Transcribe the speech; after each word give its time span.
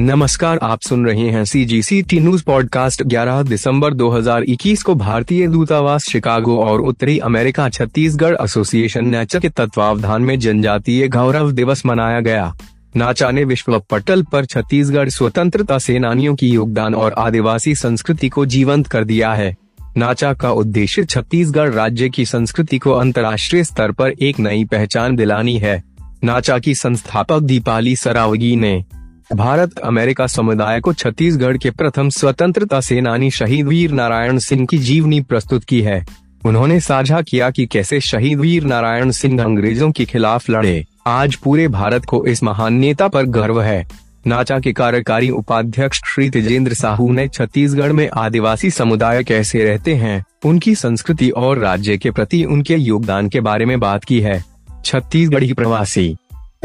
नमस्कार, 0.00 0.58
आप 0.62 0.80
सुन 0.80 1.06
रहे 1.06 1.28
हैं 1.30 1.44
C 1.44 1.64
G 1.64 1.82
C 1.82 2.02
T 2.02 2.20
news 2.20 2.44
podcast 2.44 3.02
11 3.02 3.42
दिसंबर 3.42 3.94
2021 3.94 4.82
को 4.82 4.94
भारतीय 4.94 5.48
दूतावास 5.48 6.04
शिकागो 6.04 6.56
और 6.58 6.80
उत्तरी 6.80 7.18
अमेरिका 7.18 7.68
छत्तीसगढ़ 7.68 8.36
एसोसिएशन 8.44 9.06
नेचर 9.06 9.40
के 9.40 9.48
तत्वावधान 9.48 10.22
में 10.22 10.38
जनजातीय 10.38 11.08
गौरव 11.08 11.52
दिवस 11.52 11.86
मनाया 11.86 12.20
गया। 12.20 12.54
नाचा 12.96 13.30
ने 13.30 13.44
विश्व 13.44 13.82
पटल 13.90 14.22
पर 14.22 14.44
छत्तीसगढ़ 14.44 15.08
स्वतंत्रता 15.08 15.78
सेनानियों 15.78 16.34
की 16.34 16.48
योगदान 16.48 16.94
और 16.94 17.12
आदिवासी 17.12 17.74
संस्कृति 17.74 18.28
को 18.28 18.46
जीवंत 18.46 18.86
कर 18.86 19.04
दिया 19.04 19.32
है। 19.34 19.56
नाचा 19.96 20.32
का 20.32 20.50
उद्देश्य 20.50 21.04
छत्तीसगढ़ 21.04 21.70
राज्य 21.70 22.08
की 22.08 22.24
संस्कृति 22.24 22.78
को 22.78 22.90
अंतर्राष्ट्रीय 22.90 23.64
स्तर 23.64 23.92
पर 23.92 24.10
एक 24.10 24.40
नई 24.40 24.64
पहचान 24.64 25.16
दिलानी 25.16 25.58
है। 25.58 25.82
नाचा 26.24 26.58
की 26.58 26.74
संस्थापक 26.74 27.40
दीपाली 27.40 27.96
सरावगी 27.96 28.56
ने 28.56 28.84
भारत 29.34 29.78
अमेरिका 29.78 30.26
समुदाय 30.26 30.80
को 30.80 30.92
छत्तीसगढ़ 30.92 31.56
के 31.56 31.70
प्रथम 31.70 32.08
स्वतंत्रता 32.08 32.80
सेनानी 32.80 33.30
शहीद 33.30 33.66
वीर 33.66 33.90
नारायण 33.90 34.38
सिंह 34.38 34.66
की 34.66 34.78
जीवनी 34.78 35.20
प्रस्तुत 35.20 35.64
की 35.64 35.80
है। 35.82 36.06
उन्होंने 36.44 36.80
साझा 36.80 37.20
किया 37.22 37.50
कि 37.50 37.66
कैसे 37.66 38.00
शहीद 38.00 38.38
वीर 38.38 38.64
नारायण 38.64 39.10
सिंह 39.10 39.42
अंग्रेज़ों 39.44 39.90
के 39.90 40.04
खिलाफ 40.04 40.50
लड़े। 40.50 40.84
आज 41.06 41.34
पूरे 41.34 41.68
भारत 41.68 42.04
को 42.04 42.24
इस 42.26 42.42
महान 42.42 42.74
नेता 42.74 43.08
पर 43.08 43.22
गर्व 43.22 43.60
है। 43.62 43.86
नाचा 44.26 44.58
के 44.58 44.72
कार्यकारी 44.72 45.30
उपाध्यक्ष 45.30 46.00
श्री 46.04 46.30
तेजेंद्र 46.30 46.74
साहू 46.74 47.12
ने 47.12 47.28
छत्तीसगढ़ 47.28 47.92
में 47.92 48.08
आदिवासी 48.08 48.70
समुदाय 48.70 49.24
कैसे 49.24 49.64
रहते 49.64 49.94
हैं, 49.94 50.24
उनकी 50.44 50.74
संस्कृति 50.74 51.30
और 51.30 51.58
राज्य 51.58 51.98
के 51.98 52.10
प्रति 52.10 52.44
उनके 52.44 52.76
योगदान 52.76 53.28
के 53.28 53.40
बारे 53.40 53.64
में 53.64 53.80
बात 53.80 54.04
की 54.04 54.20
है। 54.20 54.44
छत्तीसगढ़ी 54.84 55.52
प्रवासी 55.52 56.16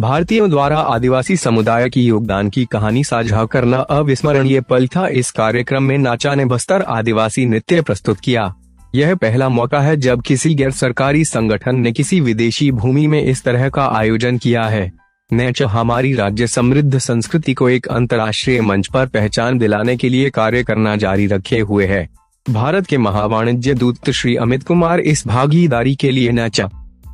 भारतीयों 0.00 0.50
द्वारा 0.50 0.78
आदिवासी 0.78 1.36
समुदाय 1.36 1.90
की 1.90 2.04
योगदान 2.04 2.48
की 2.50 2.64
कहानी 2.64 3.04
साझा 3.04 3.44
करना 3.44 3.78
अविस्मरणीय 3.78 4.60
पल 4.60 4.86
था। 4.86 5.08
इस 5.08 5.30
कार्यक्रम 5.30 5.82
में 5.82 5.98
नाचा 5.98 6.34
ने 6.34 6.44
बस्तर 6.44 6.82
आदिवासी 6.82 7.46
नृत्य 7.46 7.82
प्रस्तुत 7.82 8.20
किया। 8.20 8.54
यह 8.94 9.14
पहला 9.14 9.48
मौका 9.48 9.80
है 9.80 9.96
जब 9.96 10.22
किसी 10.22 10.54
गैर 10.54 10.70
सरकारी 10.70 11.24
संगठन 11.24 11.76
ने 11.76 11.92
किसी 11.92 12.20
विदेशी 12.20 12.70
भूमि 12.70 13.06
में 13.06 13.22
इस 13.22 13.44
तरह 13.44 13.68
का 13.68 13.86
आयोजन 13.86 14.38
किया 14.38 14.62
है। 14.62 14.92
नेच 15.32 15.62
हमारी 15.62 16.14
राज्य 16.14 16.46
समृद्ध 16.46 16.98
संस्कृति 16.98 17.54
को 17.54 17.68
एक 17.68 17.86
अंतर्राष्ट्रीय 17.86 18.60
मंच 18.60 18.86
पर 18.86 19.06
पहचान 19.06 19.58
दिलाने 19.58 19.96
के 19.96 20.08
लिए 20.08 20.30
कार्य 20.30 20.64
करना 20.64 20.96
जारी 20.96 21.26
रखे 21.26 21.58
हुए 21.58 21.86
है। 21.86 22.08
भारत 22.50 22.86
के 22.86 22.98
महावाणिज्य 22.98 23.74
दूत 23.74 24.10
श्री 24.10 24.36
अमित 24.36 24.62
कुमार 24.62 25.00
इस 25.00 25.26
भागीदारी 25.26 25.94
के 25.94 26.10
लिए 26.10 26.32
नेचा 26.32 26.70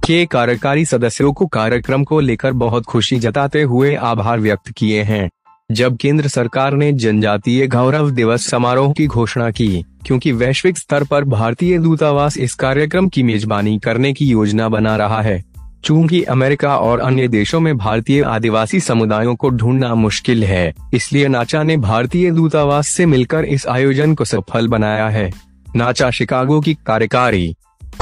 के 0.09 0.27
कार्यकारी 0.27 0.85
सदस्यों 0.85 1.33
को 1.33 1.47
कार्यक्रम 1.47 2.05
को 2.05 2.21
लेकर 2.21 2.53
बहुत 2.53 2.85
खुशी 2.85 3.17
जताते 3.17 3.63
हुए 3.63 3.95
आभार 3.95 4.41
व्यक्त 4.41 4.71
किए 4.71 5.03
हैं। 5.03 5.29
जब 5.73 5.97
केंद्र 5.97 6.29
सरकार 6.29 6.75
ने 6.75 6.93
जनजातीय 6.93 7.67
गौरव 7.67 8.11
दिवस 8.11 8.47
समारोह 8.47 8.93
की 8.93 9.07
घोषणा 9.07 9.51
की, 9.51 9.85
क्योंकि 10.07 10.33
वैश्विक 10.33 10.79
स्तर 10.79 11.05
पर 11.05 11.25
भारतीय 11.25 11.79
दूतावास 11.79 12.39
इस 12.39 12.55
कार्यक्रम 12.55 13.09
की 13.09 13.23
मेजबानी 13.23 13.79
करने 13.79 14.13
की 14.13 14.27
योजना 14.27 14.69
बना 14.69 14.97
रहा 14.97 15.21
है। 15.23 15.45
चूँकि 15.85 16.23
अमेरिका 16.23 16.77
और 16.77 17.01
अन्य 17.01 17.29
देशों 17.29 17.61
में 17.61 17.77
भारतीय 17.79 18.23
आदिवासी 18.23 18.81
समुदायों 18.81 19.37
को 19.37 19.51
ढूंढना 19.51 19.95
मुश्किल 19.95 20.45
है, 20.45 20.75
इसलिए 20.95 21.29
नाचा 21.29 21.63
ने 21.63 21.77
भारतीय 21.77 22.31
दूतावास 22.31 22.89
से 22.89 23.07
मिलकर 23.07 23.45
इस 23.45 23.67
आयोजन 23.67 24.15
को 24.15 24.25
सफल 24.25 24.69
बनाया 24.69 25.09
है। 25.09 25.31
नाचा 25.77 26.11
शिकागो 26.11 26.61
की 26.61 26.75
कार्यकारी 26.75 27.55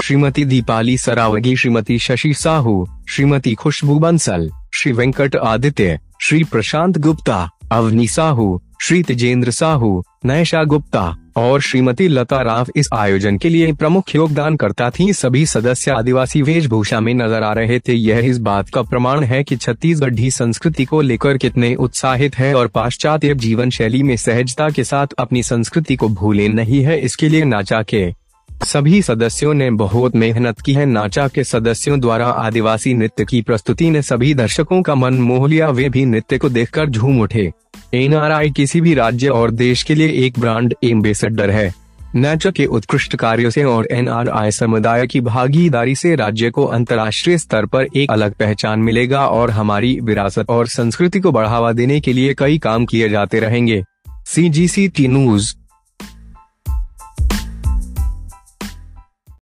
श्रीमती 0.06 0.44
दीपाली 0.44 0.96
सरावगी, 0.98 1.56
श्रीमती 1.56 1.98
शशि 1.98 2.32
साहू, 2.34 2.86
श्रीमती 3.08 3.54
खुशबू 3.54 3.98
बंसल, 3.98 4.48
श्री 4.74 4.92
वेंकट 4.92 5.36
आदित्य, 5.36 5.98
श्री 6.22 6.42
प्रशांत 6.44 6.98
गुप्ता, 6.98 7.38
अवनी 7.72 8.06
साहू, 8.08 8.60
श्री 8.82 9.02
तेजेंद्र 9.02 9.50
साहू, 9.50 10.02
नयशा 10.24 10.62
गुप्ता 10.64 11.02
और 11.36 11.60
श्रीमती 11.60 12.06
लता 12.08 12.40
राव 12.42 12.66
इस 12.76 12.88
आयोजन 12.92 13.38
के 13.38 13.48
लिए 13.48 13.72
प्रमुख 13.72 14.14
योगदान 14.14 14.56
करता 14.56 14.90
थी। 14.90 15.12
सभी 15.12 15.44
सदस्य 15.46 15.90
आदिवासी 15.90 16.42
वेशभूषा 16.42 17.00
में 17.00 17.12
नज़र 17.14 17.42
आ 17.42 17.52
रहे 17.52 17.78
थे। 17.78 17.94
यह 17.94 18.18
इस 18.18 18.38
बात 18.38 18.68
का 18.68 18.82
प्रमाण 18.82 19.24
है 19.24 19.42
कि 19.44 19.56
छत्तीसगढ़ी 19.56 20.30
संस्कृति 20.30 20.84
को 20.84 21.00
लेकर 21.00 21.36
कितने 21.36 21.74
उत्साहित 21.74 22.38
है 22.38 22.54
और 22.54 22.66
पाश्चात्य 22.66 23.34
जीवन 23.34 23.70
शैली 23.70 24.02
में 24.02 24.16
सहजता 24.16 24.68
के 24.70 24.84
साथ 24.84 25.06
अपनी 25.18 25.42
संस्कृति 25.42 25.96
को 25.96 26.08
भूले 26.08 26.48
नहीं 26.48 26.82
है। 26.82 27.00
इसके 27.00 27.28
लिए 27.28 27.44
नाचा 27.44 27.82
के 27.82 28.25
सभी 28.64 29.02
सदस्यों 29.02 29.54
ने 29.54 29.70
बहुत 29.70 30.16
मेहनत 30.16 30.60
की 30.60 30.72
है। 30.72 30.86
नाचा 30.86 31.28
के 31.28 31.44
सदस्यों 31.44 32.00
द्वारा 32.00 32.26
आदिवासी 32.26 32.94
नृत्य 32.94 33.24
की 33.24 33.42
प्रस्तुति 33.42 33.90
ने 33.90 34.02
सभी 34.02 34.34
दर्शकों 34.34 34.82
का 34.82 34.94
मन 34.94 35.14
मोह 35.14 35.48
लिया। 35.48 35.68
वे 35.68 35.88
भी 35.88 36.04
नृत्य 36.04 36.38
को 36.38 36.48
देखकर 36.48 36.86
झूम 36.86 37.20
उठे। 37.20 37.52
एनआरआई 37.94 38.50
किसी 38.50 38.80
भी 38.80 38.94
राज्य 38.94 39.28
और 39.28 39.50
देश 39.50 39.82
के 39.82 39.94
लिए 39.94 40.08
एक 40.26 40.38
ब्रांड 40.38 40.74
एम्बेसडर 40.84 41.50
है। 41.50 41.74
नाचा 42.14 42.50
के 42.50 42.66
उत्कृष्ट 42.66 43.16
कार्यों 43.16 43.50
से 43.50 43.64
और 43.64 43.88
एनआरआई 43.90 44.50
समुदाय 44.50 45.06
की 45.06 45.20
भागीदारी 45.20 45.94
से 45.94 46.14
राज्य 46.16 46.50
को 46.50 46.64
अंतर्राष्ट्रीय 46.64 47.38
स्तर 47.38 47.66
पर 47.66 47.86
एक 47.96 48.10
अलग 48.10 48.34
पहचान 48.34 48.80
मिलेगा 48.80 49.26
और 49.26 49.50
हमारी 49.50 49.98
विरासत 50.02 50.50
और 50.50 50.66
संस्कृति 50.66 51.20
को 51.20 51.32
बढ़ावा 51.32 51.72
देने 51.72 52.00
के 52.00 52.12
लिए 52.12 52.34
कई 52.34 52.58
काम 52.58 52.86
किए 52.86 53.08
जाते 53.08 53.40
रहेंगे। 53.40 53.84
सी 54.26 54.48
जी 54.48 54.68
सी 54.68 54.88
टी 54.88 55.08
न्यूज़ 55.08 55.54